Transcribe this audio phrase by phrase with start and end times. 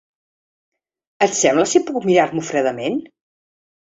[1.25, 2.99] ¿Et sembla si puc mirar-m'ho fredament?